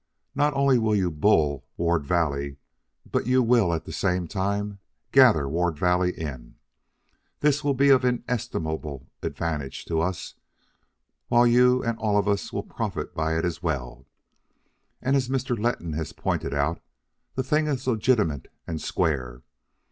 Not 0.33 0.55
only 0.55 0.79
will 0.79 0.95
you 0.95 1.11
bull 1.11 1.63
Ward 1.77 2.07
Valley, 2.07 2.57
but 3.11 3.27
you 3.27 3.43
will 3.43 3.71
at 3.71 3.85
the 3.85 3.91
same 3.91 4.27
time 4.27 4.79
gather 5.11 5.47
Ward 5.47 5.77
Valley 5.77 6.09
in. 6.19 6.55
This 7.41 7.63
will 7.63 7.75
be 7.75 7.89
of 7.89 8.03
inestimable 8.03 9.05
advantage 9.21 9.85
to 9.85 10.01
us, 10.01 10.33
while 11.27 11.45
you 11.45 11.83
and 11.83 11.99
all 11.99 12.17
of 12.17 12.27
us 12.27 12.51
will 12.51 12.63
profit 12.63 13.13
by 13.13 13.37
it 13.37 13.45
as 13.45 13.61
well. 13.61 14.07
And 15.03 15.15
as 15.15 15.29
Mr. 15.29 15.55
Letton 15.55 15.93
has 15.93 16.13
pointed 16.13 16.51
out, 16.55 16.81
the 17.35 17.43
thing 17.43 17.67
is 17.67 17.85
legitimate 17.85 18.47
and 18.65 18.81
square. 18.81 19.43